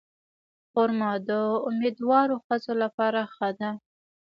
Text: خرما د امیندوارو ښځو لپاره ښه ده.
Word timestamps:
خرما 0.71 1.11
د 1.27 1.29
امیندوارو 1.67 2.35
ښځو 2.45 2.73
لپاره 2.83 3.21
ښه 3.35 3.49
ده. 3.59 3.71